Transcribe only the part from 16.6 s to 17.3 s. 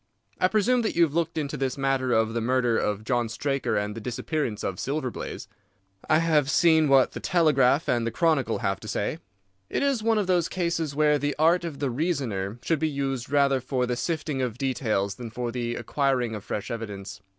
evidence.